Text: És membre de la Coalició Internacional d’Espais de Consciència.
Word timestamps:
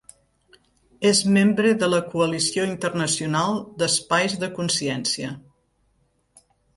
És 1.09 1.19
membre 1.35 1.73
de 1.83 1.89
la 1.93 1.99
Coalició 2.13 2.65
Internacional 2.69 3.59
d’Espais 3.81 4.35
de 4.45 4.49
Consciència. 4.61 5.35